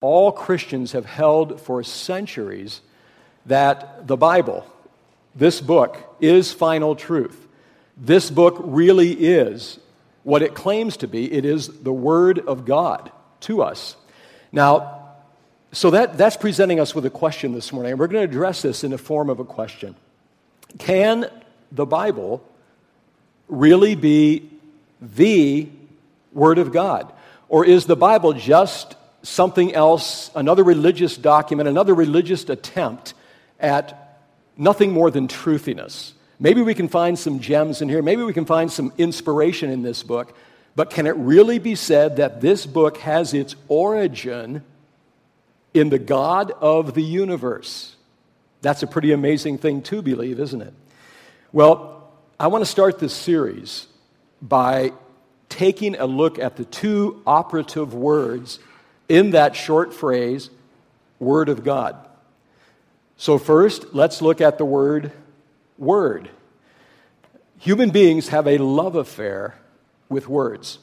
[0.00, 2.80] all Christians have held for centuries
[3.46, 4.66] that the Bible,
[5.34, 7.46] this book, is final truth.
[7.96, 9.78] This book really is
[10.22, 11.30] what it claims to be.
[11.30, 13.96] It is the Word of God to us.
[14.52, 14.96] Now,
[15.72, 18.62] so that, that's presenting us with a question this morning, and we're going to address
[18.62, 19.94] this in the form of a question.
[20.78, 21.30] Can
[21.70, 22.42] the Bible
[23.48, 24.50] really be
[25.00, 25.68] the
[26.32, 27.12] Word of God?
[27.48, 33.14] Or is the Bible just something else, another religious document, another religious attempt
[33.58, 34.18] at
[34.56, 36.12] nothing more than truthiness?
[36.38, 38.02] Maybe we can find some gems in here.
[38.02, 40.34] Maybe we can find some inspiration in this book.
[40.74, 44.62] But can it really be said that this book has its origin
[45.74, 47.96] in the God of the universe.
[48.62, 50.74] That's a pretty amazing thing to believe, isn't it?
[51.52, 53.86] Well, I want to start this series
[54.42, 54.92] by
[55.48, 58.58] taking a look at the two operative words
[59.10, 60.48] in that short phrase,
[61.18, 61.96] Word of God.
[63.16, 65.12] So, first, let's look at the word
[65.76, 66.30] word.
[67.58, 69.56] Human beings have a love affair
[70.08, 70.78] with words.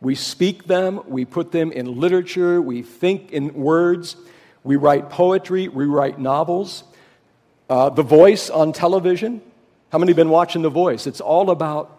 [0.00, 4.16] We speak them, we put them in literature, we think in words,
[4.64, 6.84] we write poetry, we write novels.
[7.68, 9.42] Uh, the Voice on television.
[9.90, 11.06] How many have been watching The Voice?
[11.06, 11.98] It's all about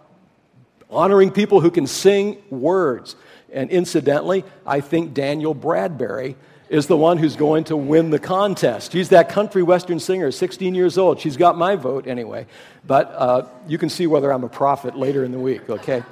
[0.90, 3.16] honoring people who can sing words.
[3.54, 6.36] And incidentally, I think Danielle Bradbery
[6.70, 8.92] is the one who's going to win the contest.
[8.92, 11.20] She's that country western singer, 16 years old.
[11.20, 12.46] She's got my vote anyway.
[12.86, 16.04] But uh, you can see whether I'm a prophet later in the week, okay?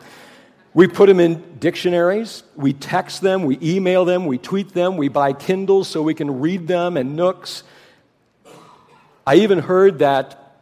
[0.73, 5.07] We put them in dictionaries, we text them, we email them, we tweet them, we
[5.09, 7.63] buy Kindles so we can read them and Nooks.
[9.25, 10.59] I even heard that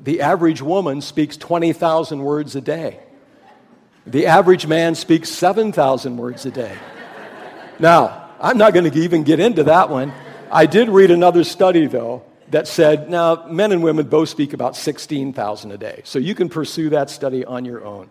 [0.00, 3.00] the average woman speaks 20,000 words a day.
[4.06, 6.76] The average man speaks 7,000 words a day.
[7.78, 10.12] Now, I'm not going to even get into that one.
[10.50, 14.76] I did read another study, though, that said now men and women both speak about
[14.76, 16.02] 16,000 a day.
[16.04, 18.10] So you can pursue that study on your own.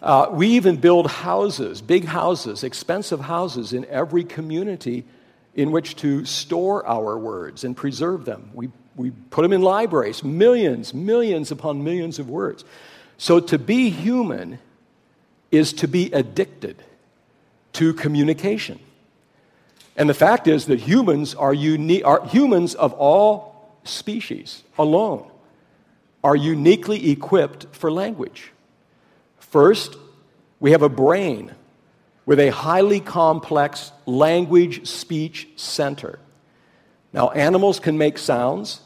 [0.00, 5.04] Uh, we even build houses, big houses, expensive houses in every community
[5.54, 8.50] in which to store our words and preserve them.
[8.54, 12.64] We, we put them in libraries, millions, millions upon millions of words.
[13.18, 14.58] So to be human
[15.54, 16.82] is to be addicted
[17.74, 18.78] to communication.
[19.96, 25.30] And the fact is that humans are, uni- are humans of all species alone
[26.24, 28.50] are uniquely equipped for language.
[29.38, 29.96] First,
[30.58, 31.52] we have a brain
[32.24, 36.18] with a highly complex language speech center.
[37.12, 38.80] Now, animals can make sounds,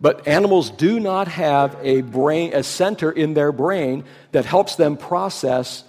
[0.00, 4.98] but animals do not have a brain, a center in their brain that helps them
[4.98, 5.82] process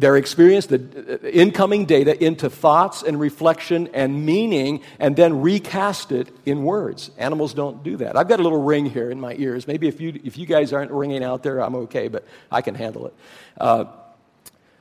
[0.00, 6.28] their experience, the incoming data, into thoughts and reflection and meaning, and then recast it
[6.46, 7.10] in words.
[7.18, 8.16] Animals don't do that.
[8.16, 9.66] I've got a little ring here in my ears.
[9.66, 12.74] Maybe if you, if you guys aren't ringing out there, I'm okay, but I can
[12.74, 13.14] handle it.
[13.58, 13.84] Uh,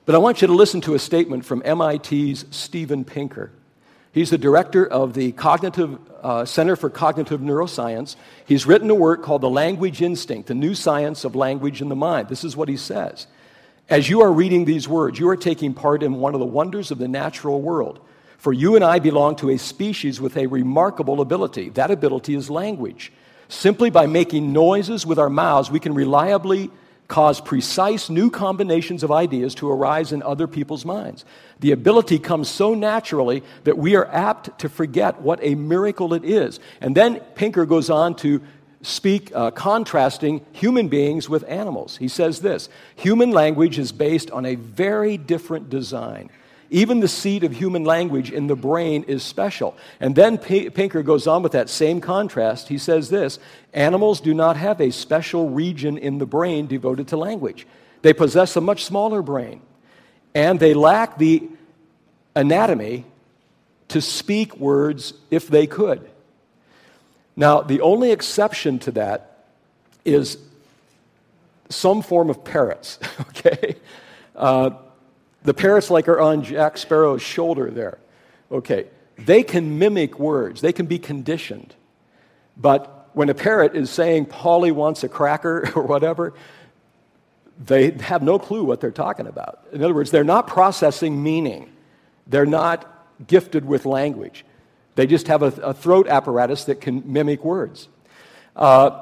[0.06, 3.52] but I want you to listen to a statement from MIT's Steven Pinker.
[4.12, 8.16] He's the director of the Cognitive uh, Center for Cognitive Neuroscience.
[8.46, 11.96] He's written a work called The Language Instinct, the new science of language in the
[11.96, 12.30] mind.
[12.30, 13.28] This is what he says.
[13.90, 16.92] As you are reading these words, you are taking part in one of the wonders
[16.92, 18.00] of the natural world.
[18.38, 21.70] For you and I belong to a species with a remarkable ability.
[21.70, 23.12] That ability is language.
[23.48, 26.70] Simply by making noises with our mouths, we can reliably
[27.08, 31.26] cause precise new combinations of ideas to arise in other people's minds.
[31.60, 36.24] The ability comes so naturally that we are apt to forget what a miracle it
[36.24, 36.60] is.
[36.80, 38.42] And then Pinker goes on to
[38.82, 41.98] speak uh, contrasting human beings with animals.
[41.98, 46.30] He says this human language is based on a very different design.
[46.72, 49.76] Even the seat of human language in the brain is special.
[50.00, 52.68] And then P- Pinker goes on with that same contrast.
[52.68, 53.40] He says this
[53.74, 57.66] animals do not have a special region in the brain devoted to language,
[58.02, 59.62] they possess a much smaller brain,
[60.34, 61.50] and they lack the
[62.36, 63.06] anatomy
[63.90, 66.10] to speak words if they could.
[67.40, 69.46] Now, the only exception to that
[70.04, 70.38] is
[71.70, 73.78] some form of parrots, okay?
[74.36, 74.72] Uh,
[75.44, 77.98] the parrots, like are on Jack Sparrow's shoulder there,
[78.52, 78.88] okay?
[79.18, 81.76] They can mimic words, they can be conditioned.
[82.58, 86.34] But when a parrot is saying, Polly wants a cracker or whatever,
[87.58, 89.66] they have no clue what they're talking about.
[89.72, 91.72] In other words, they're not processing meaning,
[92.28, 92.86] they're not
[93.28, 94.44] gifted with language.
[95.00, 97.88] They just have a, a throat apparatus that can mimic words.
[98.54, 99.00] Uh,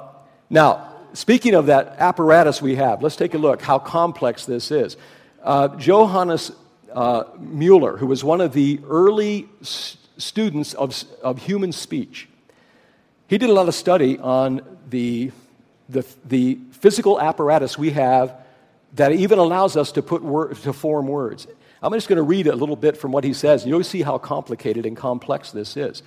[0.47, 4.95] now, speaking of that apparatus we have, let's take a look how complex this is.
[5.41, 6.51] Uh, Johannes
[6.93, 12.29] uh, Mueller, who was one of the early students of, of human speech,
[13.25, 14.61] he did a lot of study on
[14.91, 15.31] the,
[15.89, 18.35] the, the physical apparatus we have
[18.93, 21.47] that even allows us to, put wor- to form words.
[21.81, 23.65] I'm just going to read a little bit from what he says.
[23.65, 26.03] You'll see how complicated and complex this is.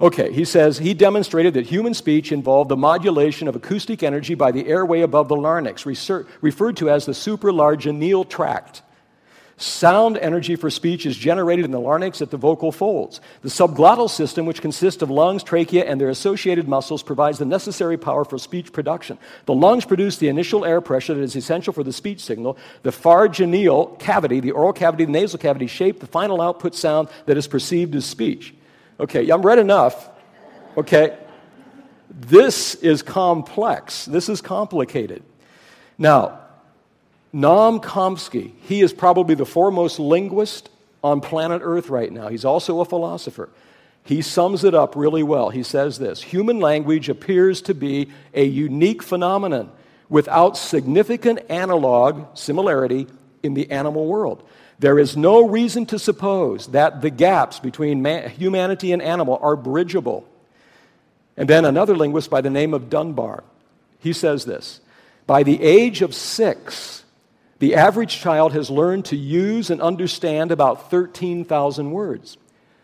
[0.00, 4.50] Okay, he says he demonstrated that human speech involved the modulation of acoustic energy by
[4.50, 8.82] the airway above the larynx, referred to as the supralaryngeal tract.
[9.56, 13.20] Sound energy for speech is generated in the larynx at the vocal folds.
[13.42, 17.96] The subglottal system, which consists of lungs, trachea, and their associated muscles, provides the necessary
[17.96, 19.16] power for speech production.
[19.46, 22.58] The lungs produce the initial air pressure that is essential for the speech signal.
[22.82, 27.36] The pharyngeal cavity, the oral cavity, the nasal cavity shape the final output sound that
[27.36, 28.54] is perceived as speech.
[28.98, 30.10] Okay, I'm read enough.
[30.76, 31.16] Okay,
[32.10, 34.04] this is complex.
[34.04, 35.22] This is complicated.
[35.96, 36.40] Now,
[37.34, 40.70] Noam Chomsky, he is probably the foremost linguist
[41.02, 42.28] on planet Earth right now.
[42.28, 43.50] He's also a philosopher.
[44.04, 45.50] He sums it up really well.
[45.50, 49.72] He says this Human language appears to be a unique phenomenon
[50.08, 53.06] without significant analog similarity
[53.42, 54.42] in the animal world.
[54.78, 59.56] There is no reason to suppose that the gaps between man, humanity and animal are
[59.56, 60.28] bridgeable.
[61.36, 63.44] And then another linguist by the name of Dunbar,
[63.98, 64.80] he says this
[65.26, 67.03] By the age of six,
[67.64, 72.36] the average child has learned to use and understand about 13,000 words.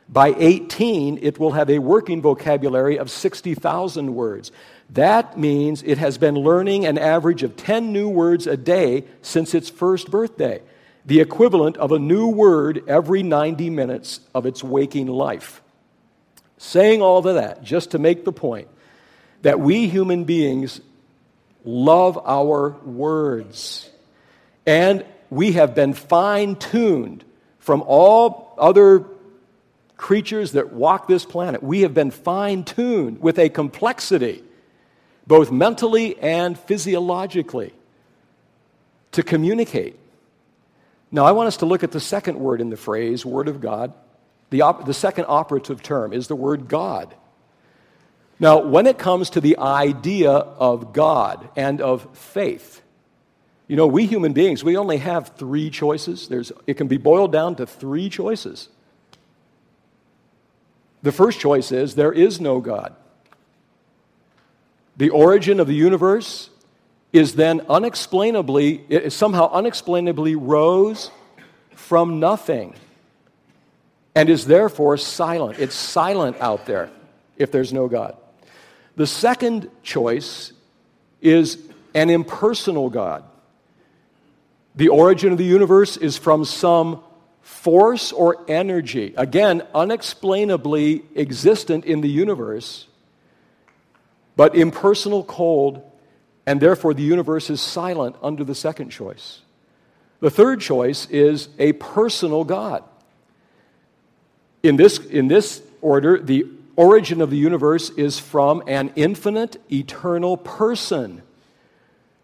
[0.09, 4.51] By 18, it will have a working vocabulary of 60,000 words.
[4.89, 9.53] That means it has been learning an average of 10 new words a day since
[9.53, 10.63] its first birthday,
[11.05, 15.61] the equivalent of a new word every 90 minutes of its waking life.
[16.57, 18.69] Saying all of that just to make the point
[19.43, 20.81] that we human beings
[21.67, 23.90] love our words.
[24.67, 27.25] And we have been fine tuned
[27.59, 29.07] from all other
[29.97, 31.63] creatures that walk this planet.
[31.63, 34.43] We have been fine tuned with a complexity,
[35.27, 37.73] both mentally and physiologically,
[39.13, 39.99] to communicate.
[41.13, 43.61] Now, I want us to look at the second word in the phrase, Word of
[43.61, 43.93] God.
[44.51, 47.15] The, op- the second operative term is the word God.
[48.39, 52.81] Now, when it comes to the idea of God and of faith,
[53.71, 56.27] you know, we human beings, we only have three choices.
[56.27, 58.69] There's, it can be boiled down to three choices.
[61.05, 62.97] The first choice is there is no God.
[64.97, 66.51] The origin of the universe
[67.13, 71.13] is then unexplainably, it somehow unexplainably rose
[71.77, 72.75] from nothing
[74.17, 75.61] and is therefore silent.
[75.61, 76.91] It's silent out there
[77.37, 78.17] if there's no God.
[78.97, 80.53] The second choice
[81.21, 81.57] is
[81.95, 83.30] an impersonal God.
[84.75, 87.03] The origin of the universe is from some
[87.41, 92.87] force or energy, again, unexplainably existent in the universe,
[94.37, 95.83] but impersonal, cold,
[96.47, 99.41] and therefore the universe is silent under the second choice.
[100.21, 102.85] The third choice is a personal God.
[104.63, 106.47] In this, in this order, the
[106.77, 111.23] origin of the universe is from an infinite, eternal person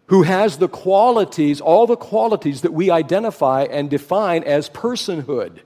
[0.07, 5.59] who has the qualities, all the qualities that we identify and define as personhood.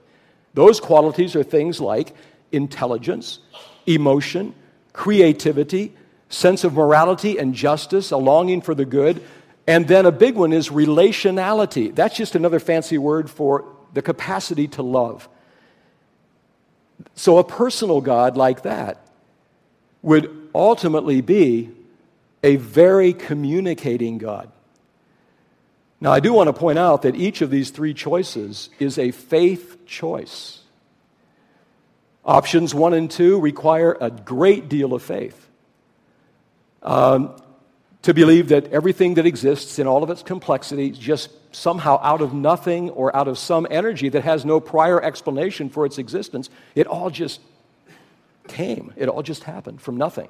[0.54, 2.14] Those qualities are things like
[2.52, 3.40] intelligence,
[3.86, 4.54] emotion,
[4.94, 5.94] creativity,
[6.30, 9.24] sense of morality and justice, a longing for the good.
[9.68, 11.94] And then a big one is relationality.
[11.94, 15.30] That's just another fancy word for the capacity to love.
[17.16, 19.06] So, a personal God like that
[20.02, 21.70] would ultimately be
[22.44, 24.52] a very communicating God.
[26.00, 29.12] Now, I do want to point out that each of these three choices is a
[29.12, 30.60] faith choice.
[32.26, 35.48] Options one and two require a great deal of faith.
[36.82, 37.36] Um,
[38.02, 42.34] to believe that everything that exists in all of its complexity just somehow out of
[42.34, 46.88] nothing or out of some energy that has no prior explanation for its existence, it
[46.88, 47.40] all just
[48.48, 48.92] came.
[48.96, 50.30] It all just happened from nothing.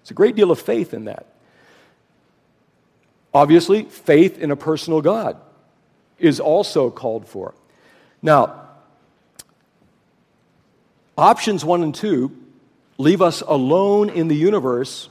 [0.00, 1.26] It's a great deal of faith in that.
[3.32, 5.36] Obviously, faith in a personal God
[6.18, 7.54] is also called for.
[8.22, 8.68] Now,
[11.16, 12.36] options one and two
[12.98, 15.08] leave us alone in the universe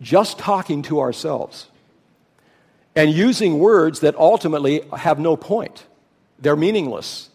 [0.00, 1.66] just talking to ourselves
[2.94, 5.84] and using words that ultimately have no point.
[6.38, 7.30] They're meaningless.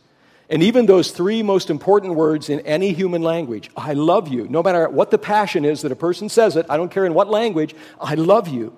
[0.49, 4.63] And even those three most important words in any human language I love you, no
[4.63, 7.29] matter what the passion is that a person says it, I don't care in what
[7.29, 8.75] language, I love you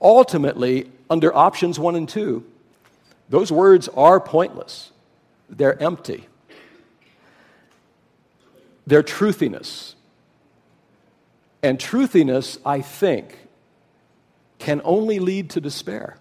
[0.00, 2.44] ultimately, under options one and two,
[3.28, 4.90] those words are pointless.
[5.48, 6.26] they're empty.
[8.86, 9.94] They're truthiness.
[11.62, 13.38] And truthiness, I think,
[14.58, 16.18] can only lead to despair.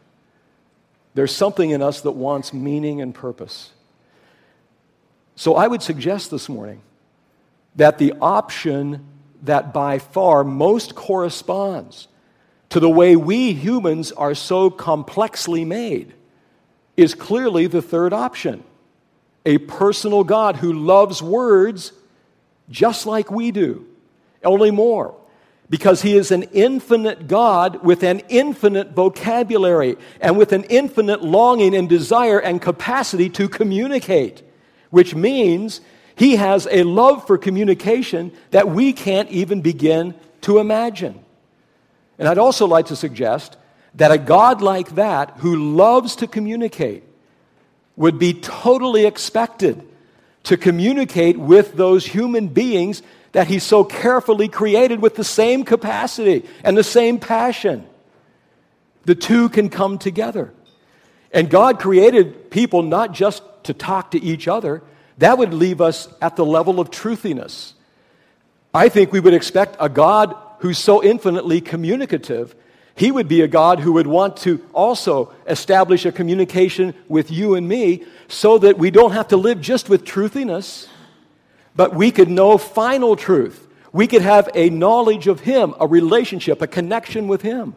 [1.13, 3.71] There's something in us that wants meaning and purpose.
[5.35, 6.81] So I would suggest this morning
[7.75, 9.05] that the option
[9.43, 12.07] that by far most corresponds
[12.75, 16.13] to the way we humans are so complexly made
[16.97, 18.61] is clearly the third option
[19.45, 21.93] a personal God who loves words
[22.69, 23.87] just like we do,
[24.43, 25.15] only more
[25.69, 31.73] because he is an infinite God with an infinite vocabulary and with an infinite longing
[31.73, 34.43] and desire and capacity to communicate,
[34.89, 35.79] which means
[36.17, 41.21] he has a love for communication that we can't even begin to imagine.
[42.17, 43.57] And I'd also like to suggest
[43.95, 47.03] that a God like that, who loves to communicate,
[47.95, 49.81] would be totally expected
[50.43, 56.45] to communicate with those human beings that he so carefully created with the same capacity
[56.63, 57.85] and the same passion.
[59.05, 60.53] The two can come together.
[61.31, 64.81] And God created people not just to talk to each other,
[65.17, 67.73] that would leave us at the level of truthiness.
[68.73, 72.55] I think we would expect a God who's so infinitely communicative,
[72.95, 77.53] he would be a God who would want to also establish a communication with you
[77.53, 80.87] and me so that we don't have to live just with truthiness
[81.75, 83.67] but we could know final truth.
[83.91, 87.75] We could have a knowledge of Him, a relationship, a connection with Him.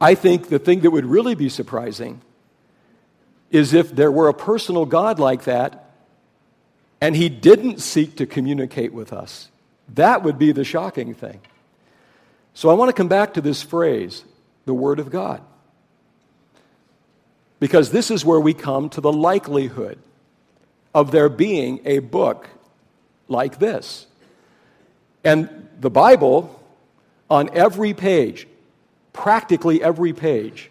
[0.00, 2.20] I think the thing that would really be surprising
[3.50, 5.90] is if there were a personal God like that
[7.00, 9.50] and He didn't seek to communicate with us.
[9.94, 11.40] That would be the shocking thing.
[12.54, 14.24] So I want to come back to this phrase,
[14.64, 15.42] the Word of God.
[17.60, 19.98] Because this is where we come to the likelihood
[20.94, 22.48] of there being a book
[23.28, 24.06] like this.
[25.24, 26.60] And the Bible,
[27.28, 28.46] on every page,
[29.12, 30.70] practically every page,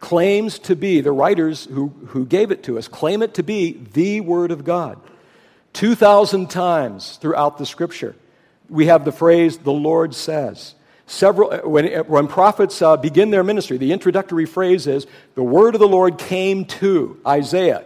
[0.00, 3.72] claims to be, the writers who, who gave it to us claim it to be
[3.92, 5.00] the Word of God.
[5.72, 8.14] 2,000 times throughout the Scripture,
[8.68, 10.74] we have the phrase, the Lord says.
[11.06, 15.80] Several, when, when prophets uh, begin their ministry, the introductory phrase is, the word of
[15.80, 17.84] the Lord came to Isaiah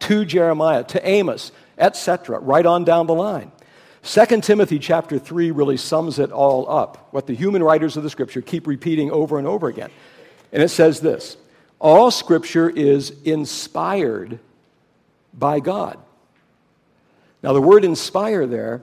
[0.00, 3.52] to Jeremiah, to Amos, etc., right on down the line.
[4.02, 8.10] 2 Timothy chapter 3 really sums it all up, what the human writers of the
[8.10, 9.90] scripture keep repeating over and over again.
[10.52, 11.36] And it says this
[11.78, 14.38] All scripture is inspired
[15.34, 15.98] by God.
[17.42, 18.82] Now, the word inspire there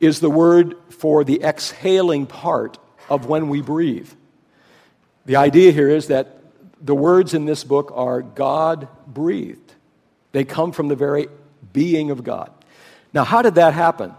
[0.00, 2.78] is the word for the exhaling part
[3.08, 4.10] of when we breathe.
[5.26, 6.38] The idea here is that
[6.80, 9.72] the words in this book are God breathed.
[10.32, 11.28] They come from the very
[11.72, 12.50] being of God.
[13.12, 14.14] Now, how did that happen?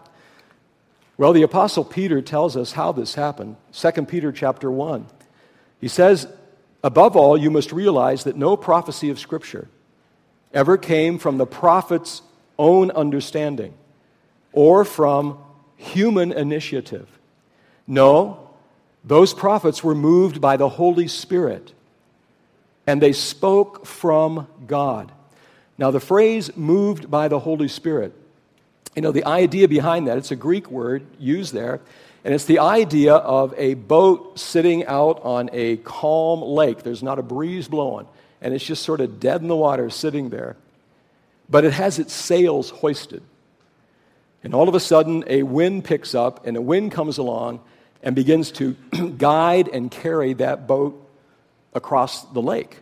[1.17, 3.57] Well, the apostle Peter tells us how this happened.
[3.73, 5.05] 2 Peter chapter 1.
[5.81, 6.27] He says,
[6.83, 9.67] "Above all, you must realize that no prophecy of scripture
[10.53, 12.21] ever came from the prophet's
[12.57, 13.73] own understanding
[14.51, 15.37] or from
[15.79, 17.07] human initiative.
[17.87, 18.49] No,
[19.03, 21.73] those prophets were moved by the Holy Spirit
[22.85, 25.11] and they spoke from God.
[25.77, 28.13] Now, the phrase moved by the Holy Spirit,
[28.95, 31.79] you know, the idea behind that, it's a Greek word used there,
[32.25, 36.83] and it's the idea of a boat sitting out on a calm lake.
[36.83, 38.07] There's not a breeze blowing,
[38.41, 40.57] and it's just sort of dead in the water sitting there.
[41.47, 43.21] But it has its sails hoisted.
[44.43, 47.61] And all of a sudden, a wind picks up, and a wind comes along
[48.01, 48.73] and begins to
[49.17, 51.05] guide and carry that boat
[51.73, 52.77] across the lake.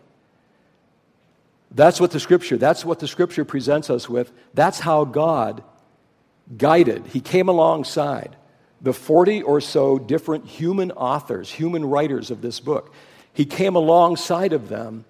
[1.71, 4.31] That's what the scripture, that's what the scripture presents us with.
[4.53, 5.63] That's how God
[6.55, 7.07] guided.
[7.07, 8.35] He came alongside
[8.81, 12.93] the 40 or so different human authors, human writers of this book.
[13.33, 15.05] He came alongside of them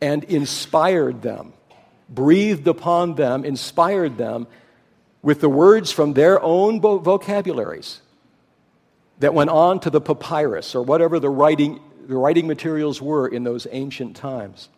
[0.00, 1.52] and inspired them,
[2.08, 4.46] breathed upon them, inspired them
[5.24, 8.02] with the words from their own vocabularies
[9.20, 13.42] that went on to the papyrus or whatever the writing, the writing materials were in
[13.42, 14.68] those ancient times.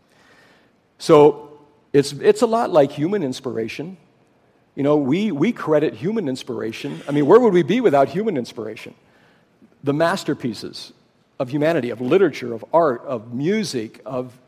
[0.99, 1.59] So
[1.93, 3.97] it's, it's a lot like human inspiration.
[4.77, 7.03] You know, we, we credit human inspiration.
[7.09, 8.95] I mean, where would we be without human inspiration?
[9.83, 10.93] The masterpieces
[11.41, 14.39] of humanity, of literature, of art, of music, of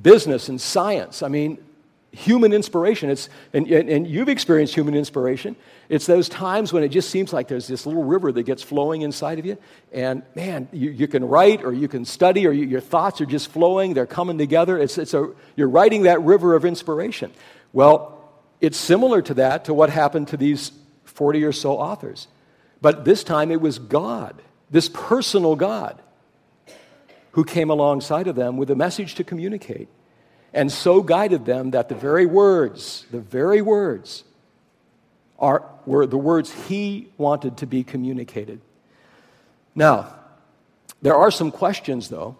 [0.00, 1.22] business and science.
[1.22, 1.56] I mean,
[2.12, 3.10] human inspiration.
[3.10, 5.56] It's, and, and, you've experienced human inspiration.
[5.88, 9.02] It's those times when it just seems like there's this little river that gets flowing
[9.02, 9.58] inside of you.
[9.92, 13.26] And man, you, you can write or you can study or you, your thoughts are
[13.26, 13.94] just flowing.
[13.94, 14.78] They're coming together.
[14.78, 17.30] It's, it's a, you're writing that river of inspiration.
[17.72, 18.18] Well,
[18.60, 20.72] it's similar to that, to what happened to these
[21.04, 22.26] 40 or so authors.
[22.80, 26.00] But this time it was God, this personal God,
[27.32, 29.88] who came alongside of them with a message to communicate
[30.52, 34.24] and so guided them that the very words, the very words,
[35.38, 38.60] are, were the words he wanted to be communicated.
[39.74, 40.14] Now,
[41.00, 42.36] there are some questions, though,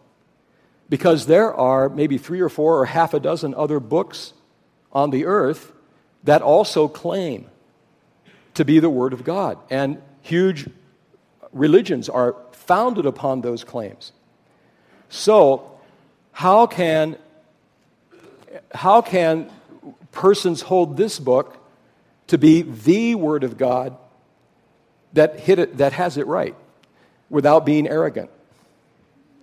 [0.88, 4.32] because there are maybe three or four or half a dozen other books
[4.92, 5.72] on the earth
[6.24, 7.46] that also claim
[8.54, 9.58] to be the Word of God.
[9.70, 10.68] And huge
[11.52, 14.12] religions are founded upon those claims.
[15.08, 15.78] So,
[16.32, 17.16] how can
[18.72, 19.50] how can
[20.12, 21.56] persons hold this book
[22.28, 23.96] to be the Word of God
[25.12, 26.54] that, hit it, that has it right
[27.30, 28.30] without being arrogant?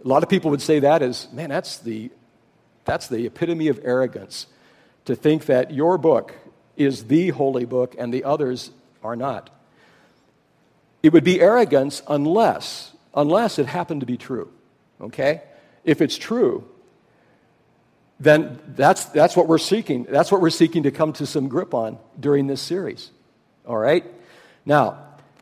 [0.04, 2.12] A lot of people would say that is, man, that's the,
[2.84, 4.48] that's the epitome of arrogance
[5.06, 6.34] to think that your book
[6.78, 8.72] is the holy book and the others
[9.04, 9.50] are not.
[11.02, 14.52] It would be arrogance unless, unless it happened to be true.
[15.00, 15.42] Okay?
[15.84, 16.68] If it's true,
[18.25, 20.03] then that's, that's what we're seeking.
[20.10, 23.12] That's what we're seeking to come to some grip on during this series.
[23.67, 24.03] All right?
[24.65, 24.98] Now,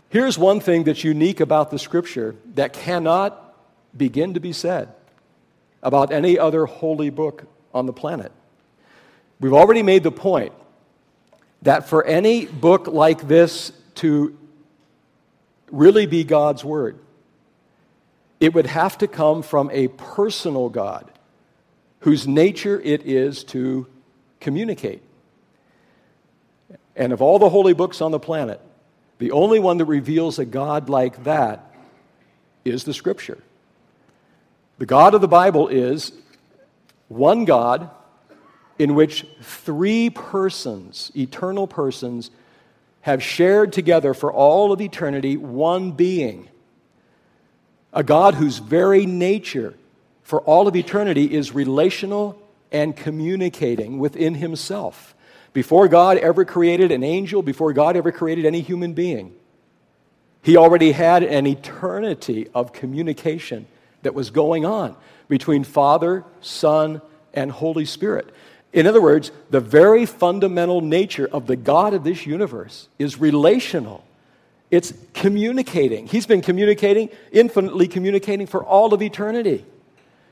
[0.09, 3.55] here's one thing that's unique about the scripture that cannot
[3.95, 4.89] begin to be said
[5.81, 8.33] about any other holy book on the planet.
[9.39, 10.51] We've already made the point
[11.61, 14.37] that for any book like this to
[15.71, 16.99] really be God's word,
[18.41, 21.12] it would have to come from a personal God
[22.03, 23.87] whose nature it is to
[24.41, 25.01] communicate.
[26.97, 28.59] And of all the holy books on the planet,
[29.19, 31.73] the only one that reveals a God like that
[32.65, 33.41] is the Scripture.
[34.79, 36.11] The God of the Bible is
[37.07, 37.89] one God
[38.77, 42.31] in which three persons, eternal persons,
[42.99, 46.49] have shared together for all of eternity one being.
[47.93, 49.75] A God whose very nature
[50.23, 55.15] for all of eternity is relational and communicating within himself.
[55.53, 59.35] Before God ever created an angel, before God ever created any human being,
[60.41, 63.67] he already had an eternity of communication
[64.01, 64.95] that was going on
[65.27, 67.01] between Father, Son,
[67.33, 68.33] and Holy Spirit.
[68.73, 74.03] In other words, the very fundamental nature of the God of this universe is relational.
[74.71, 76.07] It's communicating.
[76.07, 79.63] He's been communicating, infinitely communicating for all of eternity.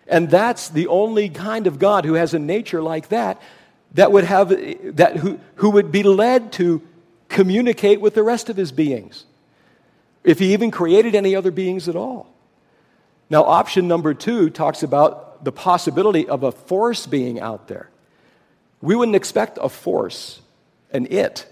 [0.08, 3.42] And that's the only kind of God who has a nature like that
[3.94, 4.50] that would have
[4.96, 6.82] that who, who would be led to
[7.30, 9.26] communicate with the rest of his beings.
[10.24, 12.32] If he even created any other beings at all.
[13.30, 17.90] Now, option number two talks about the possibility of a force being out there.
[18.82, 20.42] We wouldn't expect a force,
[20.92, 21.48] an it,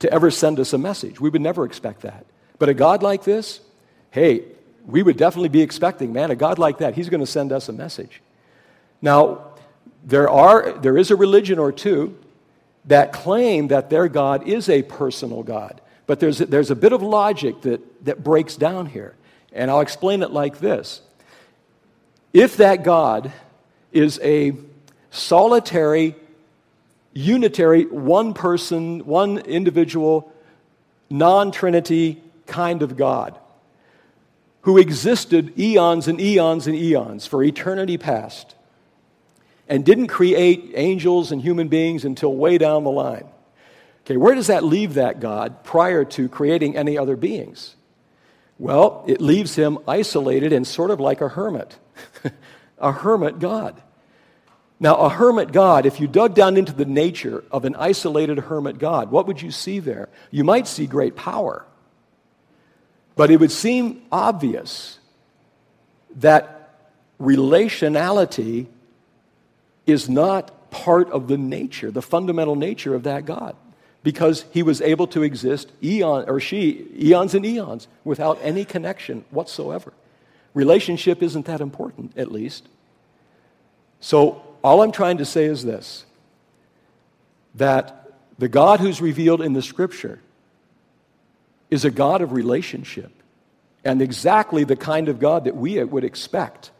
[0.00, 1.20] to ever send us a message.
[1.20, 2.24] We would never expect that.
[2.58, 3.60] But a God like this,
[4.10, 4.44] hey,
[4.86, 7.68] we would definitely be expecting, man, a God like that, he's going to send us
[7.68, 8.20] a message.
[9.00, 9.52] Now,
[10.04, 12.16] there, are, there is a religion or two
[12.86, 15.80] that claim that their God is a personal God.
[16.06, 19.14] But there's, there's a bit of logic that, that breaks down here.
[19.52, 21.00] And I'll explain it like this
[22.32, 23.32] If that God
[23.92, 24.52] is a
[25.10, 26.16] solitary,
[27.14, 30.30] unitary, one person, one individual,
[31.08, 33.38] non Trinity kind of God,
[34.64, 38.54] who existed eons and eons and eons for eternity past
[39.68, 43.26] and didn't create angels and human beings until way down the line.
[44.04, 47.76] Okay, where does that leave that God prior to creating any other beings?
[48.58, 51.78] Well, it leaves him isolated and sort of like a hermit,
[52.78, 53.82] a hermit God.
[54.80, 58.78] Now, a hermit God, if you dug down into the nature of an isolated hermit
[58.78, 60.08] God, what would you see there?
[60.30, 61.66] You might see great power.
[63.16, 64.98] But it would seem obvious
[66.16, 66.80] that
[67.20, 68.66] relationality
[69.86, 73.54] is not part of the nature, the fundamental nature of that God,
[74.02, 79.24] because he was able to exist eon or she eons and eons without any connection
[79.30, 79.92] whatsoever.
[80.52, 82.68] Relationship isn't that important, at least.
[84.00, 86.04] So all I'm trying to say is this
[87.56, 90.20] that the God who's revealed in the scripture
[91.74, 93.12] is a God of relationship
[93.84, 96.70] and exactly the kind of God that we would expect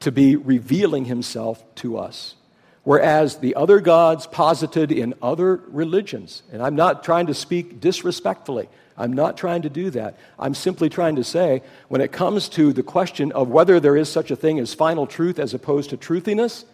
[0.00, 2.34] to be revealing himself to us.
[2.82, 8.68] Whereas the other gods posited in other religions, and I'm not trying to speak disrespectfully,
[8.96, 10.18] I'm not trying to do that.
[10.38, 14.08] I'm simply trying to say when it comes to the question of whether there is
[14.08, 16.64] such a thing as final truth as opposed to truthiness,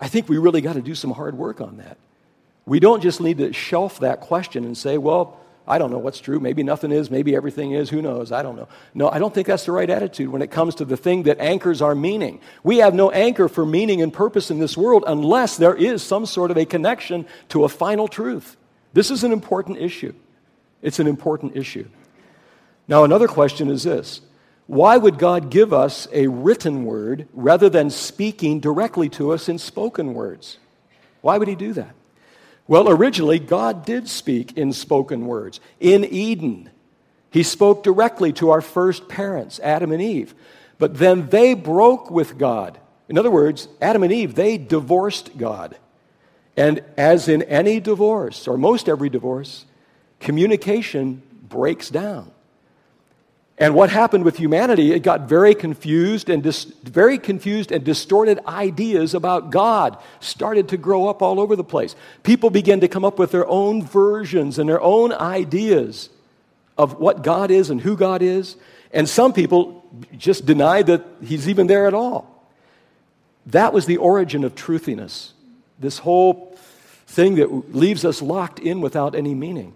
[0.00, 1.96] I think we really got to do some hard work on that.
[2.66, 6.20] We don't just need to shelf that question and say, well, I don't know what's
[6.20, 6.40] true.
[6.40, 7.10] Maybe nothing is.
[7.10, 7.90] Maybe everything is.
[7.90, 8.32] Who knows?
[8.32, 8.68] I don't know.
[8.94, 11.38] No, I don't think that's the right attitude when it comes to the thing that
[11.38, 12.40] anchors our meaning.
[12.64, 16.26] We have no anchor for meaning and purpose in this world unless there is some
[16.26, 18.56] sort of a connection to a final truth.
[18.92, 20.14] This is an important issue.
[20.82, 21.88] It's an important issue.
[22.88, 24.20] Now, another question is this
[24.66, 29.58] Why would God give us a written word rather than speaking directly to us in
[29.58, 30.58] spoken words?
[31.20, 31.94] Why would He do that?
[32.70, 35.58] Well, originally, God did speak in spoken words.
[35.80, 36.70] In Eden,
[37.32, 40.36] He spoke directly to our first parents, Adam and Eve.
[40.78, 42.78] But then they broke with God.
[43.08, 45.78] In other words, Adam and Eve, they divorced God.
[46.56, 49.64] And as in any divorce, or most every divorce,
[50.20, 52.30] communication breaks down.
[53.60, 58.40] And what happened with humanity, it got very confused and dis- very confused and distorted
[58.48, 61.94] ideas about God started to grow up all over the place.
[62.22, 66.08] People began to come up with their own versions and their own ideas
[66.78, 68.56] of what God is and who God is.
[68.92, 72.48] And some people just denied that he's even there at all.
[73.44, 75.32] That was the origin of truthiness.
[75.78, 76.56] This whole
[77.06, 79.74] thing that leaves us locked in without any meaning.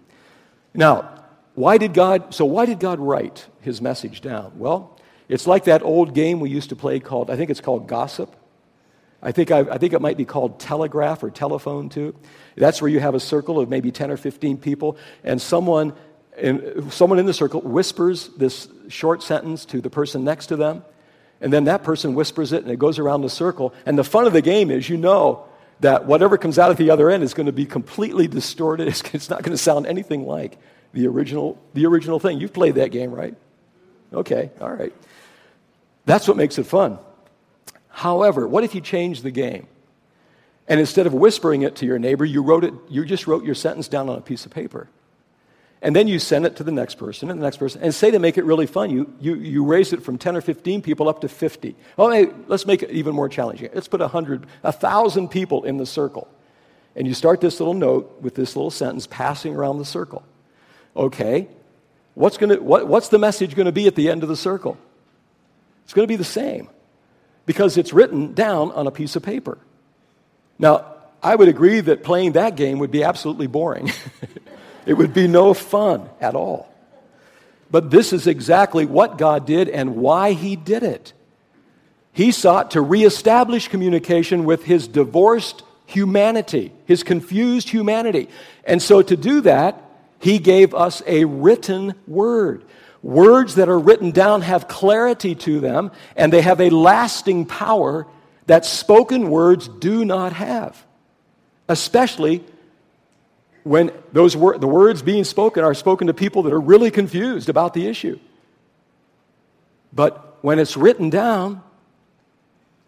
[0.73, 1.14] Now,
[1.55, 4.51] why did God, so why did God write his message down?
[4.57, 7.87] Well, it's like that old game we used to play called, I think it's called
[7.87, 8.35] Gossip.
[9.21, 12.13] I think, I, I, think it might be called telegraph or telephone too.
[12.55, 15.93] That's where you have a circle of maybe 10 or 15 people, and someone
[16.37, 20.83] in, someone in the circle whispers this short sentence to the person next to them,
[21.41, 23.73] and then that person whispers it, and it goes around the circle.
[23.85, 25.45] And the fun of the game is you know
[25.79, 28.87] that whatever comes out at the other end is going to be completely distorted.
[29.13, 30.57] It's not going to sound anything like
[30.95, 32.39] the original, the original thing.
[32.39, 33.35] You've played that game, right?
[34.13, 34.93] Okay, all right.
[36.05, 36.97] That's what makes it fun.
[37.89, 39.67] However, what if you change the game?
[40.67, 43.55] And instead of whispering it to your neighbor, you wrote it, you just wrote your
[43.55, 44.87] sentence down on a piece of paper.
[45.81, 47.81] And then you send it to the next person and the next person.
[47.83, 50.41] And say to make it really fun, you, you, you raise it from 10 or
[50.41, 51.75] 15 people up to 50.
[51.97, 53.69] Oh, hey, let's make it even more challenging.
[53.73, 56.27] Let's put 100, 1,000 people in the circle.
[56.95, 60.23] And you start this little note with this little sentence passing around the circle.
[60.95, 61.47] Okay,
[62.13, 64.77] what's, gonna, what, what's the message going to be at the end of the circle?
[65.83, 66.69] It's going to be the same
[67.45, 69.57] because it's written down on a piece of paper.
[70.57, 70.85] Now,
[71.21, 73.91] I would agree that playing that game would be absolutely boring.
[74.85, 76.71] it would be no fun at all.
[77.69, 81.13] But this is exactly what God did and why He did it.
[82.13, 88.29] He sought to reestablish communication with His divorced humanity, His confused humanity.
[88.63, 89.81] And so to do that,
[90.19, 92.63] he gave us a written word.
[93.01, 98.07] Words that are written down have clarity to them, and they have a lasting power
[98.47, 100.83] that spoken words do not have.
[101.67, 102.43] Especially
[103.63, 107.49] when those wor- the words being spoken are spoken to people that are really confused
[107.49, 108.19] about the issue.
[109.91, 111.63] But when it's written down,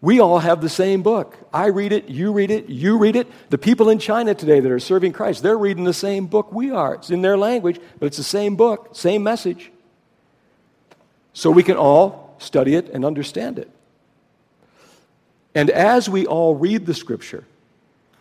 [0.00, 1.36] we all have the same book.
[1.52, 3.26] I read it, you read it, you read it.
[3.50, 6.70] The people in China today that are serving Christ, they're reading the same book we
[6.70, 6.94] are.
[6.94, 9.72] It's in their language, but it's the same book, same message.
[11.32, 13.70] So we can all study it and understand it.
[15.54, 17.44] And as we all read the scripture,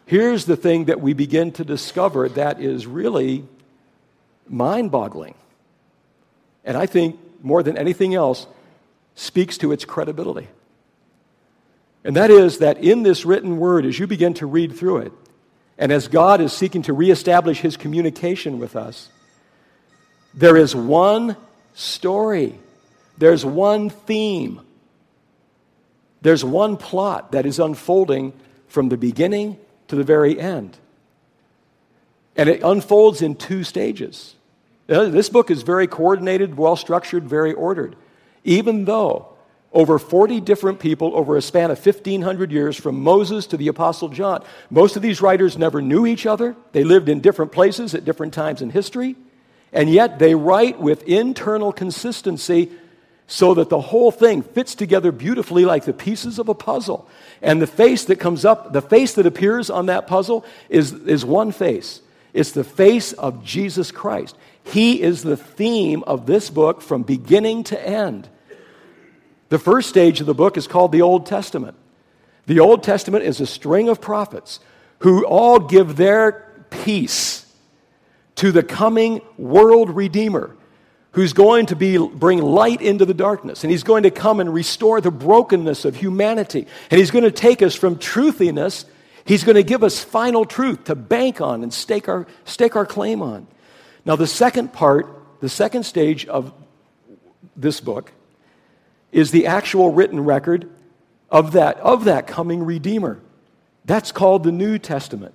[0.07, 3.45] here's the thing that we begin to discover that is really
[4.47, 5.35] mind boggling.
[6.65, 8.47] And I think more than anything else,
[9.15, 10.47] speaks to its credibility.
[12.07, 15.11] And that is that in this written word, as you begin to read through it,
[15.77, 19.09] and as God is seeking to reestablish his communication with us,
[20.33, 21.35] there is one
[21.73, 22.57] story,
[23.17, 24.61] there's one theme,
[26.21, 28.31] there's one plot that is unfolding
[28.69, 29.57] from the beginning
[29.89, 30.77] to the very end.
[32.37, 34.33] And it unfolds in two stages.
[34.87, 37.97] This book is very coordinated, well structured, very ordered.
[38.45, 39.33] Even though
[39.73, 44.10] over 40 different people over a span of 1,500 years, from Moses to the Apostle
[44.10, 44.43] John.
[44.69, 46.56] Most of these writers never knew each other.
[46.71, 49.15] They lived in different places at different times in history.
[49.73, 52.71] And yet they write with internal consistency
[53.27, 57.08] so that the whole thing fits together beautifully like the pieces of a puzzle.
[57.41, 61.25] And the face that comes up, the face that appears on that puzzle is, is
[61.25, 62.01] one face.
[62.34, 64.38] It's the face of Jesus Christ.
[64.63, 68.30] He is the theme of this book from beginning to end.
[69.49, 71.75] The first stage of the book is called the Old Testament.
[72.45, 74.60] The Old Testament is a string of prophets
[74.99, 77.45] who all give their piece
[78.36, 80.55] to the coming world redeemer
[81.12, 83.63] who's going to be, bring light into the darkness.
[83.63, 86.67] And he's going to come and restore the brokenness of humanity.
[86.91, 88.86] And he's going to take us from truthiness.
[89.25, 92.86] He's going to give us final truth to bank on and stake our, stake our
[92.86, 93.47] claim on.
[94.05, 95.07] Now, the second part,
[95.41, 96.53] the second stage of
[97.55, 98.12] this book,
[99.11, 100.69] is the actual written record
[101.29, 103.19] of that, of that coming Redeemer.
[103.85, 105.33] That's called the New Testament,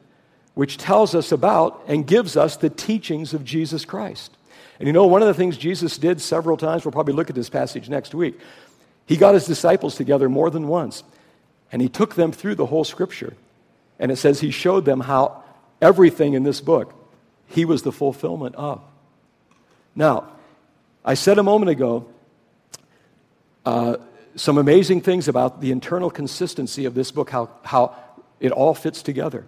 [0.55, 4.37] which tells us about and gives us the teachings of Jesus Christ.
[4.79, 7.37] And you know, one of the things Jesus did several times, we'll probably look at
[7.37, 8.39] this passage next week,
[9.07, 11.03] he got his disciples together more than once,
[11.71, 13.35] and he took them through the whole scripture.
[13.99, 15.45] And it says he showed them how
[15.81, 16.95] everything in this book
[17.47, 18.81] he was the fulfillment of.
[19.95, 20.29] Now,
[21.05, 22.07] I said a moment ago
[23.65, 23.97] uh,
[24.37, 27.95] some amazing things about the internal consistency of this book, how, how
[28.41, 29.47] it all fits together.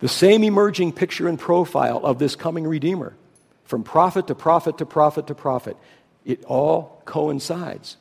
[0.00, 3.14] The same emerging picture and profile of this coming Redeemer,
[3.64, 5.76] from prophet to prophet to prophet to prophet,
[6.24, 7.96] it all coincides.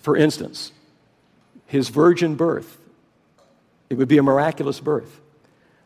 [0.00, 0.72] For instance,
[1.66, 2.78] his virgin birth,
[3.90, 5.20] it would be a miraculous birth.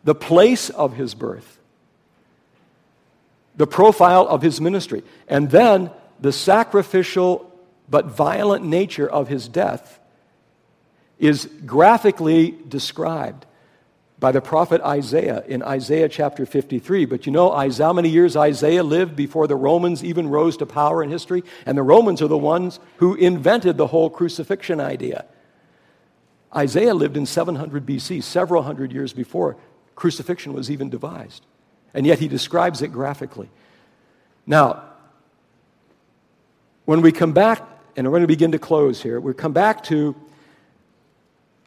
[0.04, 1.58] The place of his birth,
[3.56, 5.90] the profile of his ministry, and then
[6.20, 7.47] the sacrificial
[7.90, 9.98] but violent nature of his death
[11.18, 13.46] is graphically described
[14.20, 17.04] by the prophet Isaiah in Isaiah chapter 53.
[17.04, 21.02] But you know how many years Isaiah lived before the Romans even rose to power
[21.02, 21.44] in history?
[21.66, 25.24] And the Romans are the ones who invented the whole crucifixion idea.
[26.54, 29.56] Isaiah lived in 700 BC, several hundred years before
[29.94, 31.44] crucifixion was even devised.
[31.94, 33.50] And yet he describes it graphically.
[34.46, 34.82] Now,
[36.86, 37.62] when we come back
[37.98, 39.18] and we're going to begin to close here.
[39.18, 40.14] We come back to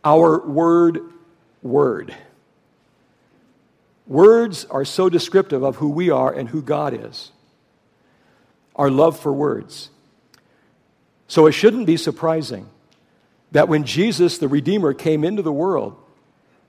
[0.01, 1.01] our word,
[1.61, 2.15] word.
[4.07, 7.33] Words are so descriptive of who we are and who God is.
[8.77, 9.89] Our love for words.
[11.27, 12.69] So it shouldn't be surprising
[13.51, 16.01] that when Jesus, the Redeemer, came into the world,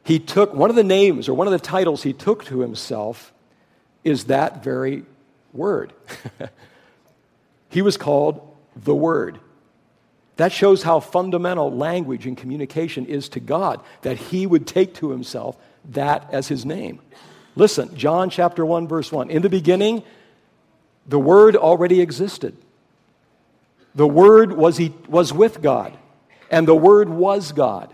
[0.03, 3.33] he took one of the names or one of the titles he took to himself
[4.03, 5.05] is that very
[5.53, 5.92] word.
[7.68, 9.38] he was called the Word.
[10.36, 15.10] That shows how fundamental language and communication is to God, that He would take to
[15.10, 15.56] Himself
[15.90, 17.00] that as His name.
[17.54, 19.30] Listen, John chapter 1, verse 1.
[19.30, 20.02] In the beginning,
[21.06, 22.56] the Word already existed.
[23.94, 25.96] The Word was, he, was with God,
[26.50, 27.92] and the Word was God.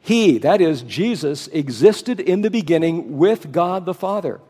[0.00, 4.40] He, that is, Jesus, existed in the beginning with God the Father.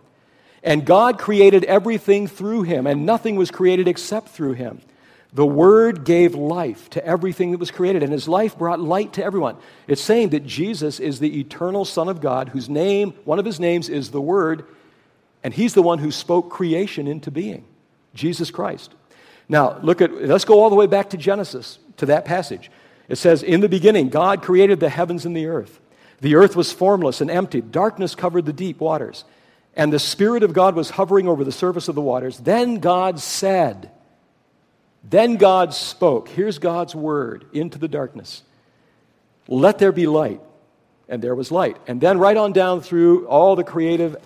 [0.62, 4.80] And God created everything through him, and nothing was created except through him.
[5.32, 9.24] The Word gave life to everything that was created, and His life brought light to
[9.24, 9.56] everyone.
[9.86, 13.60] It's saying that Jesus is the eternal Son of God, whose name, one of His
[13.60, 14.64] names, is the Word,
[15.44, 17.64] and He's the one who spoke creation into being
[18.14, 18.94] Jesus Christ.
[19.50, 22.70] Now, look at, let's go all the way back to Genesis, to that passage.
[23.08, 25.80] It says, In the beginning, God created the heavens and the earth.
[26.20, 29.24] The earth was formless and empty, darkness covered the deep waters,
[29.74, 32.38] and the Spirit of God was hovering over the surface of the waters.
[32.38, 33.90] Then God said,
[35.02, 36.28] then God spoke.
[36.28, 38.42] Here's God's word into the darkness.
[39.46, 40.40] Let there be light.
[41.08, 41.78] And there was light.
[41.86, 44.16] And then right on down through all the creative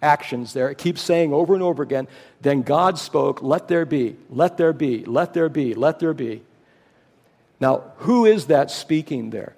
[0.00, 2.06] actions there, it keeps saying over and over again,
[2.40, 6.42] then God spoke, let there be, let there be, let there be, let there be.
[7.58, 9.54] Now, who is that speaking there?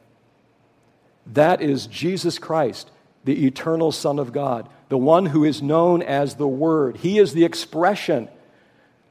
[1.27, 2.91] That is Jesus Christ,
[3.25, 6.97] the eternal Son of God, the one who is known as the Word.
[6.97, 8.29] He is the expression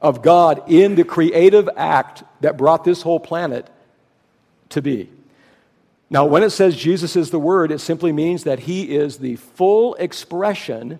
[0.01, 3.69] of God in the creative act that brought this whole planet
[4.69, 5.09] to be.
[6.09, 9.35] Now, when it says Jesus is the Word, it simply means that He is the
[9.35, 10.99] full expression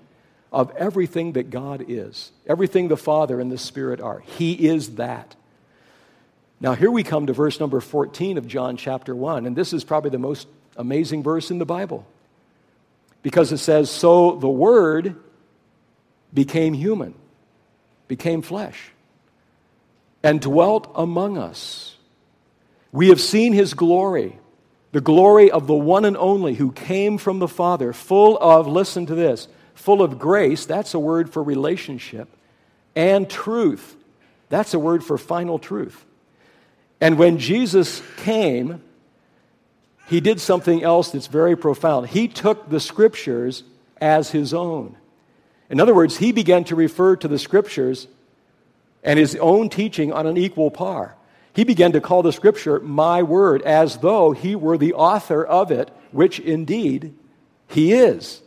[0.51, 4.19] of everything that God is, everything the Father and the Spirit are.
[4.19, 5.35] He is that.
[6.59, 9.83] Now, here we come to verse number 14 of John chapter 1, and this is
[9.83, 12.05] probably the most amazing verse in the Bible
[13.23, 15.15] because it says, So the Word
[16.33, 17.15] became human
[18.11, 18.91] became flesh
[20.21, 21.95] and dwelt among us.
[22.91, 24.37] We have seen his glory,
[24.91, 29.05] the glory of the one and only who came from the Father, full of, listen
[29.05, 32.27] to this, full of grace, that's a word for relationship,
[32.97, 33.95] and truth,
[34.49, 36.03] that's a word for final truth.
[36.99, 38.81] And when Jesus came,
[40.07, 42.09] he did something else that's very profound.
[42.09, 43.63] He took the scriptures
[44.01, 44.97] as his own.
[45.71, 48.09] In other words, he began to refer to the scriptures
[49.03, 51.15] and his own teaching on an equal par.
[51.53, 55.71] He began to call the scripture my word as though he were the author of
[55.71, 57.15] it, which indeed
[57.69, 58.41] he is.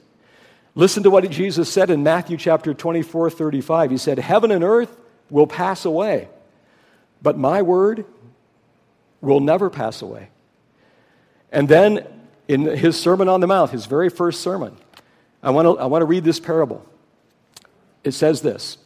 [0.75, 3.91] Listen to what Jesus said in Matthew chapter 24, 35.
[3.91, 4.95] He said, Heaven and earth
[5.31, 6.29] will pass away,
[7.23, 8.05] but my word
[9.23, 10.29] will never pass away.
[11.51, 12.07] And then
[12.49, 14.77] in his Sermon on the Mount, his very first sermon,
[15.43, 16.85] I want to, I want to read this parable.
[18.05, 18.79] It says this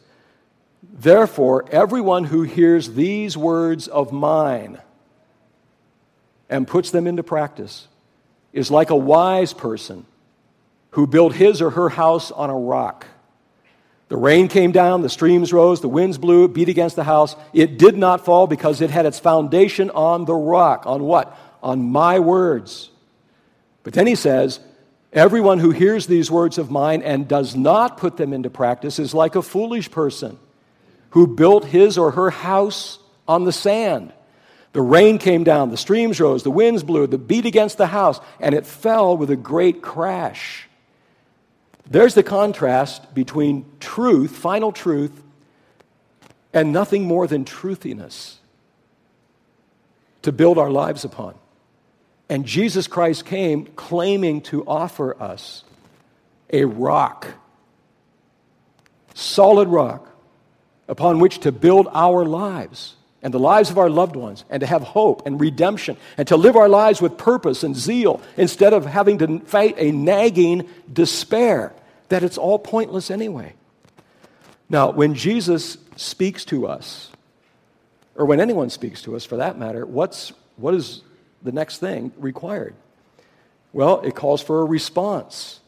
[0.81, 4.79] Therefore, everyone who hears these words of mine
[6.49, 7.87] and puts them into practice
[8.53, 10.05] is like a wise person
[10.91, 13.05] who built his or her house on a rock.
[14.07, 17.35] The rain came down, the streams rose, the winds blew, beat against the house.
[17.53, 20.87] It did not fall because it had its foundation on the rock.
[20.87, 21.37] On what?
[21.61, 22.89] On my words.
[23.83, 24.59] But then he says,
[25.11, 29.13] Everyone who hears these words of mine and does not put them into practice is
[29.13, 30.37] like a foolish person
[31.11, 34.13] who built his or her house on the sand.
[34.73, 38.19] The rain came down, the streams rose, the winds blew, the beat against the house,
[38.39, 40.67] and it fell with a great crash.
[41.89, 45.23] There's the contrast between truth, final truth,
[46.53, 48.37] and nothing more than truthiness
[50.21, 51.33] to build our lives upon.
[52.29, 55.63] And Jesus Christ came claiming to offer us
[56.51, 57.27] a rock,
[59.15, 60.07] solid rock,
[60.87, 64.65] upon which to build our lives and the lives of our loved ones, and to
[64.65, 68.85] have hope and redemption, and to live our lives with purpose and zeal instead of
[68.85, 71.73] having to fight a nagging despair
[72.07, 73.53] that it's all pointless anyway.
[74.69, 77.11] Now, when Jesus speaks to us,
[78.15, 81.01] or when anyone speaks to us for that matter, what's, what is
[81.43, 82.75] the next thing required?
[83.73, 85.59] Well, it calls for a response.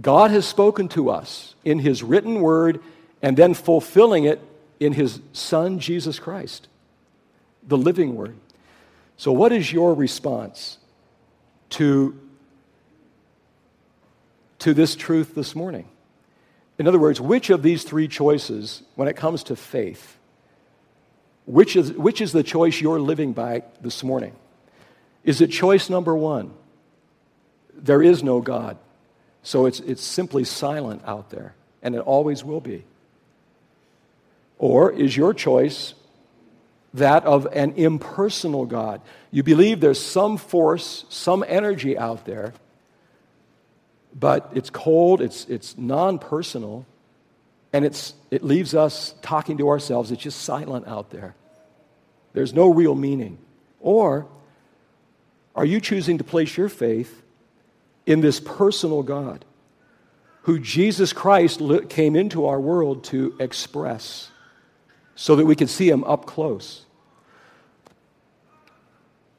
[0.00, 2.80] God has spoken to us in His written word
[3.20, 4.40] and then fulfilling it
[4.78, 6.68] in His Son, Jesus Christ,
[7.66, 8.36] the living word.
[9.16, 10.78] So, what is your response
[11.70, 12.18] to,
[14.60, 15.88] to this truth this morning?
[16.78, 20.17] In other words, which of these three choices, when it comes to faith,
[21.48, 24.36] which is, which is the choice you're living by this morning?
[25.24, 26.52] Is it choice number one?
[27.74, 28.76] There is no God.
[29.42, 32.84] So it's, it's simply silent out there, and it always will be.
[34.58, 35.94] Or is your choice
[36.92, 39.00] that of an impersonal God?
[39.30, 42.52] You believe there's some force, some energy out there,
[44.14, 46.84] but it's cold, it's, it's non personal,
[47.72, 50.10] and it's, it leaves us talking to ourselves.
[50.10, 51.34] It's just silent out there.
[52.32, 53.38] There's no real meaning.
[53.80, 54.26] Or
[55.54, 57.22] are you choosing to place your faith
[58.06, 59.44] in this personal God
[60.42, 64.30] who Jesus Christ came into our world to express
[65.14, 66.86] so that we could see him up close?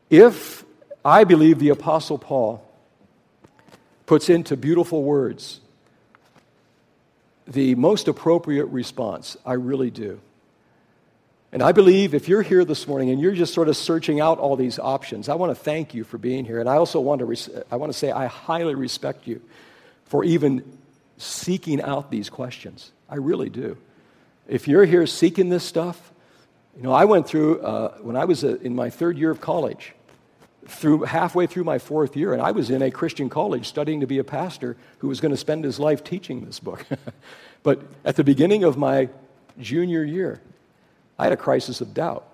[0.09, 0.65] If
[1.03, 2.65] I believe the Apostle Paul
[4.05, 5.61] puts into beautiful words
[7.49, 9.35] the most appropriate response.
[9.45, 10.21] I really do.
[11.51, 14.37] And I believe if you're here this morning and you're just sort of searching out
[14.37, 16.59] all these options, I want to thank you for being here.
[16.59, 19.41] And I also want to, res- I want to say I highly respect you
[20.05, 20.77] for even
[21.17, 22.91] seeking out these questions.
[23.09, 23.77] I really do.
[24.47, 26.11] If you're here seeking this stuff,
[26.77, 29.41] you know, I went through, uh, when I was uh, in my third year of
[29.41, 29.93] college,
[30.69, 34.07] through halfway through my fourth year, and I was in a Christian college studying to
[34.07, 36.85] be a pastor who was going to spend his life teaching this book.
[37.63, 39.09] but at the beginning of my
[39.59, 40.41] junior year,
[41.17, 42.25] I had a crisis of doubt.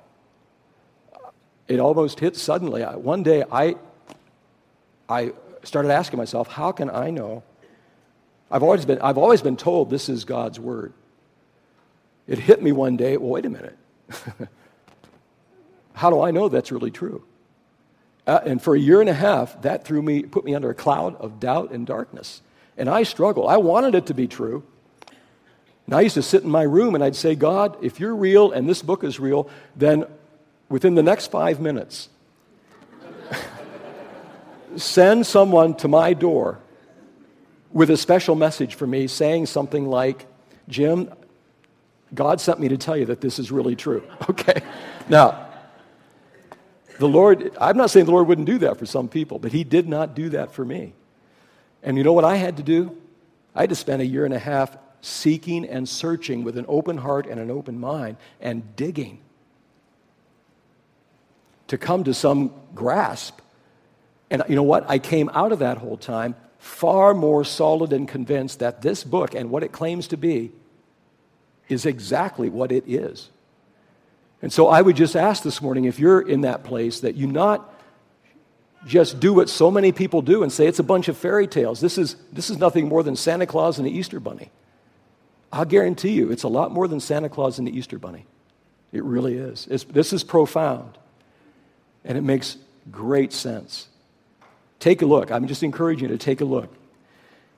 [1.67, 2.84] It almost hit suddenly.
[2.84, 3.76] One day, I,
[5.10, 7.43] I started asking myself, how can I know?
[8.52, 10.93] I've always, been, I've always been told this is God's word.
[12.28, 13.78] It hit me one day, well, wait a minute.
[15.93, 17.24] how do I know that's really true?
[18.28, 20.74] Uh, and for a year and a half, that threw me, put me under a
[20.74, 22.42] cloud of doubt and darkness.
[22.78, 23.50] And I struggled.
[23.50, 24.64] I wanted it to be true.
[25.86, 28.52] And I used to sit in my room and I'd say, God, if you're real
[28.52, 30.06] and this book is real, then
[30.70, 32.10] within the next five minutes,
[34.76, 36.60] send someone to my door
[37.72, 40.26] with a special message for me saying something like,
[40.68, 41.14] Jim,
[42.14, 44.04] God sent me to tell you that this is really true.
[44.30, 44.62] Okay.
[45.08, 45.44] Now,
[46.97, 49.63] the Lord, I'm not saying the Lord wouldn't do that for some people, but He
[49.63, 50.93] did not do that for me.
[51.83, 52.98] And you know what I had to do?
[53.54, 56.98] I had to spend a year and a half seeking and searching with an open
[56.98, 59.19] heart and an open mind and digging
[61.67, 63.39] to come to some grasp.
[64.29, 64.89] And you know what?
[64.89, 69.35] I came out of that whole time far more solid and convinced that this book
[69.35, 70.52] and what it claims to be
[71.69, 73.29] is exactly what it is.
[74.46, 77.25] And so I would just ask this morning if you're in that place that you
[77.25, 77.73] not
[78.85, 81.81] just do what so many people do and say it's a bunch of fairy tales.
[81.81, 84.52] This is, this is nothing more than Santa Claus and the Easter Bunny.
[85.52, 88.27] I'll guarantee you it's a lot more than Santa Claus and the Easter Bunny.
[88.91, 89.65] It really is.
[89.67, 90.96] It's, this is profound.
[92.04, 92.58] And it makes
[92.91, 93.87] great sense.
[94.79, 95.31] Take a look.
[95.31, 96.71] I'm just encouraging you to take a look.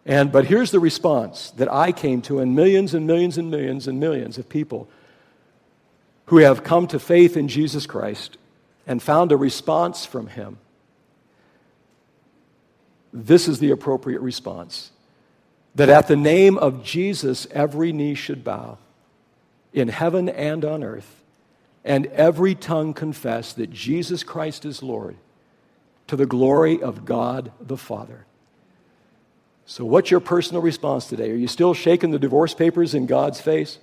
[0.05, 3.89] And, but here's the response that I came to, and millions and millions and millions
[3.89, 4.87] and millions of people
[6.27, 8.37] who have come to faith in Jesus Christ
[8.85, 10.57] and found a response from Him.
[13.11, 14.91] This is the appropriate response
[15.75, 18.77] that at the name of Jesus, every knee should bow
[19.73, 21.23] in heaven and on earth,
[21.85, 25.17] and every tongue confess that Jesus Christ is Lord
[26.07, 28.25] to the glory of God the Father.
[29.65, 31.29] So, what's your personal response today?
[31.29, 33.77] Are you still shaking the divorce papers in God's face?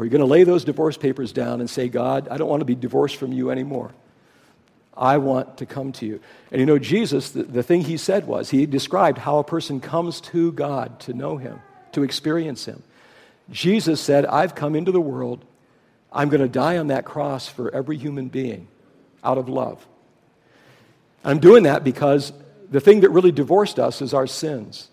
[0.00, 2.62] Are you going to lay those divorce papers down and say, God, I don't want
[2.62, 3.90] to be divorced from you anymore?
[4.96, 6.20] I want to come to you.
[6.50, 9.78] And you know, Jesus, the, the thing he said was, he described how a person
[9.78, 11.60] comes to God to know him,
[11.92, 12.82] to experience him.
[13.50, 15.44] Jesus said, I've come into the world.
[16.10, 18.68] I'm going to die on that cross for every human being
[19.22, 19.86] out of love.
[21.22, 22.32] I'm doing that because
[22.70, 24.88] the thing that really divorced us is our sins.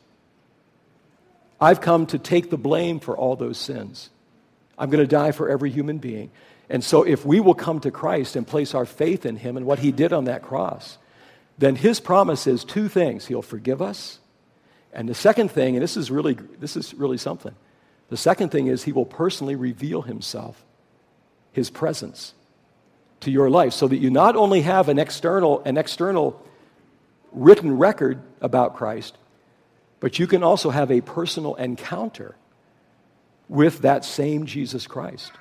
[1.62, 4.10] I've come to take the blame for all those sins.
[4.78, 6.32] I'm going to die for every human being.
[6.70, 9.66] And so, if we will come to Christ and place our faith in Him and
[9.66, 10.98] what He did on that cross,
[11.58, 14.20] then His promise is two things He'll forgive us.
[14.92, 17.56] And the second thing, and this is really, this is really something,
[18.10, 20.64] the second thing is He will personally reveal Himself,
[21.54, 22.34] His presence
[23.22, 26.46] to your life, so that you not only have an external, an external
[27.32, 29.18] written record about Christ,
[30.00, 32.36] but you can also have a personal encounter
[33.50, 35.32] with that same Jesus Christ.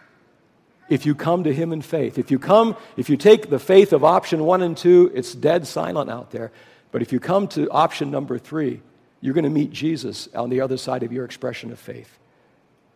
[0.88, 3.92] If you come to him in faith, if you come, if you take the faith
[3.92, 6.52] of option one and two, it's dead silent out there.
[6.92, 8.80] But if you come to option number three,
[9.20, 12.18] you're going to meet Jesus on the other side of your expression of faith.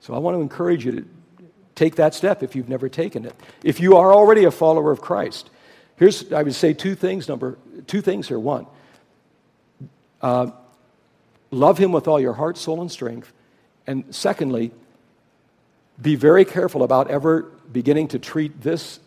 [0.00, 1.04] So I want to encourage you to
[1.74, 3.34] take that step if you've never taken it.
[3.64, 5.50] If you are already a follower of Christ,
[5.96, 7.28] here's, I would say, two things.
[7.28, 8.38] Number, two things here.
[8.38, 8.66] One,
[10.22, 10.52] uh,
[11.50, 13.32] love him with all your heart, soul, and strength.
[13.86, 14.72] And secondly,
[16.01, 19.01] be very careful about ever beginning to treat this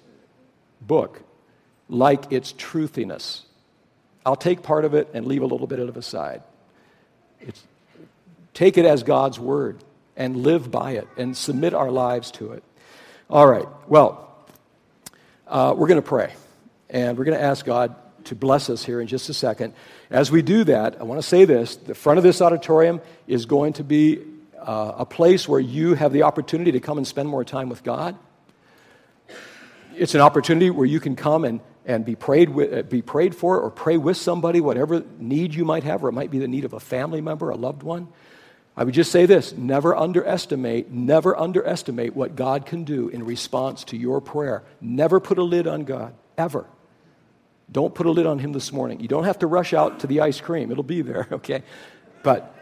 [0.82, 1.22] book
[1.90, 3.42] like its truthiness.
[4.26, 6.44] I'll take part of it and leave a little bit of it aside.
[7.42, 7.62] It's,
[8.54, 9.84] take it as God's word
[10.16, 12.64] and live by it and submit our lives to it.
[13.30, 14.30] All right, well,
[15.48, 16.34] uh, we're going to pray
[16.90, 19.74] and we're going to ask God to bless us here in just a second.
[20.10, 23.46] As we do that, I want to say this the front of this auditorium is
[23.46, 24.20] going to be
[24.64, 27.84] uh, a place where you have the opportunity to come and spend more time with
[27.84, 28.18] God.
[29.96, 33.36] It's an opportunity where you can come and, and be, prayed with, uh, be prayed
[33.36, 36.48] for or pray with somebody, whatever need you might have, or it might be the
[36.48, 38.08] need of a family member, a loved one.
[38.76, 43.84] I would just say this never underestimate, never underestimate what God can do in response
[43.86, 44.64] to your prayer.
[44.82, 46.66] Never put a lid on God, ever.
[47.72, 49.00] Don't put a lid on Him this morning.
[49.00, 51.64] You don't have to rush out to the ice cream, it'll be there, okay?
[52.24, 52.53] But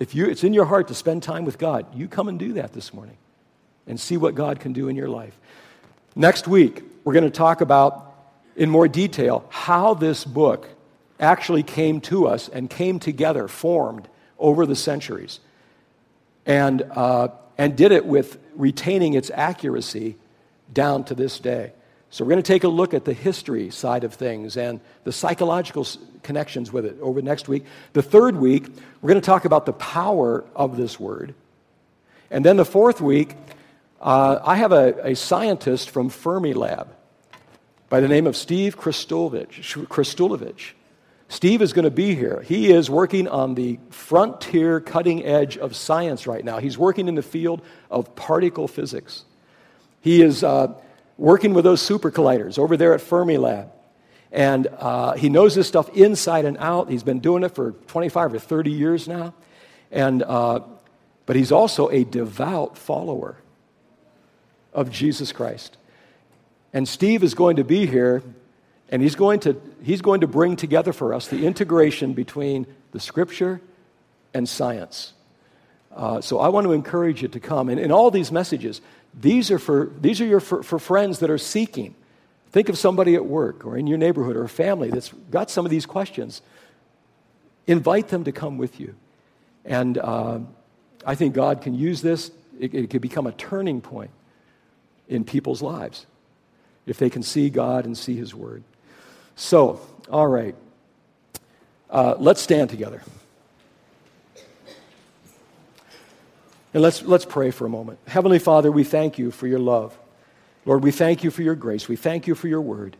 [0.00, 2.54] if you, it's in your heart to spend time with God, you come and do
[2.54, 3.18] that this morning
[3.86, 5.38] and see what God can do in your life.
[6.16, 8.14] Next week, we're going to talk about
[8.56, 10.68] in more detail how this book
[11.20, 15.38] actually came to us and came together, formed over the centuries,
[16.46, 17.28] and, uh,
[17.58, 20.16] and did it with retaining its accuracy
[20.72, 21.72] down to this day.
[22.10, 25.12] So, we're going to take a look at the history side of things and the
[25.12, 25.86] psychological
[26.22, 27.64] connections with it over next week.
[27.92, 28.66] The third week,
[29.00, 31.34] we're going to talk about the power of this word.
[32.30, 33.36] And then the fourth week,
[34.00, 36.88] uh, I have a, a, scientist from Fermilab
[37.88, 40.72] by the name of Steve Krastulovich.
[41.28, 42.42] Steve is going to be here.
[42.42, 46.58] He is working on the frontier cutting edge of science right now.
[46.58, 49.24] He's working in the field of particle physics.
[50.00, 50.72] He is uh,
[51.20, 53.68] working with those super colliders over there at Fermilab.
[54.32, 56.88] And uh, he knows this stuff inside and out.
[56.88, 59.34] He's been doing it for 25 or 30 years now.
[59.90, 60.60] And, uh,
[61.26, 63.36] but he's also a devout follower
[64.72, 65.76] of Jesus Christ.
[66.72, 68.22] And Steve is going to be here,
[68.88, 73.00] and he's going to, he's going to bring together for us the integration between the
[73.00, 73.60] scripture
[74.32, 75.12] and science.
[75.94, 77.68] Uh, so I want to encourage you to come.
[77.68, 78.80] And in all these messages,
[79.14, 81.94] these are for, these are your, for, for friends that are seeking.
[82.52, 85.64] Think of somebody at work or in your neighborhood or a family that's got some
[85.64, 86.42] of these questions.
[87.66, 88.94] Invite them to come with you.
[89.64, 90.40] And uh,
[91.04, 94.10] I think God can use this, it, it could become a turning point
[95.08, 96.06] in people's lives
[96.86, 98.62] if they can see God and see His Word.
[99.36, 99.80] So,
[100.10, 100.54] all right.
[101.88, 103.02] Uh, let's stand together.
[106.72, 107.98] And let's, let's pray for a moment.
[108.06, 109.96] Heavenly Father, we thank you for your love.
[110.64, 111.88] Lord, we thank you for your grace.
[111.88, 112.96] We thank you for your word.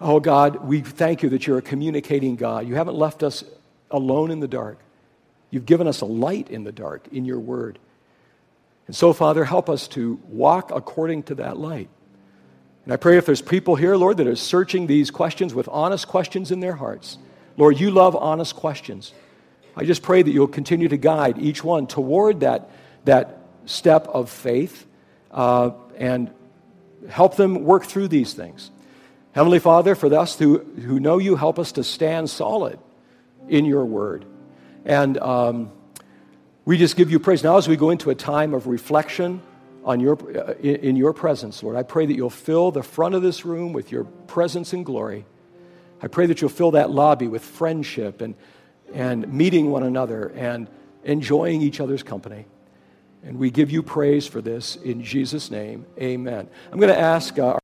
[0.00, 2.66] Oh, God, we thank you that you're a communicating God.
[2.66, 3.44] You haven't left us
[3.90, 4.78] alone in the dark.
[5.50, 7.78] You've given us a light in the dark in your word.
[8.86, 11.88] And so, Father, help us to walk according to that light.
[12.84, 16.08] And I pray if there's people here, Lord, that are searching these questions with honest
[16.08, 17.18] questions in their hearts,
[17.56, 19.12] Lord, you love honest questions.
[19.76, 22.70] I just pray that you'll continue to guide each one toward that,
[23.04, 24.86] that step of faith
[25.30, 26.30] uh, and
[27.08, 28.70] help them work through these things.
[29.32, 32.78] Heavenly Father, for us who, who know you, help us to stand solid
[33.48, 34.24] in your word.
[34.84, 35.72] And um,
[36.64, 37.42] we just give you praise.
[37.42, 39.42] Now, as we go into a time of reflection
[39.84, 43.16] on your, uh, in, in your presence, Lord, I pray that you'll fill the front
[43.16, 45.24] of this room with your presence and glory.
[46.00, 48.36] I pray that you'll fill that lobby with friendship and,
[48.94, 50.68] and meeting one another and
[51.02, 52.46] enjoying each other's company.
[53.24, 55.84] And we give you praise for this in Jesus' name.
[55.98, 56.48] Amen.
[56.72, 57.38] I'm going to ask.
[57.38, 57.58] Uh,